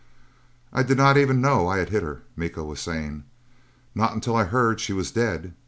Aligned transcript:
"I 0.73 0.81
did 0.81 0.97
not 0.97 1.15
even 1.15 1.41
know 1.41 1.67
I 1.67 1.77
had 1.77 1.89
hit 1.89 2.01
her," 2.01 2.23
Miko 2.35 2.63
was 2.63 2.79
saying. 2.79 3.23
"Not 3.93 4.13
until 4.15 4.35
I 4.35 4.45
heard 4.45 4.79
she 4.81 4.93
was 4.93 5.11
dead." 5.11 5.53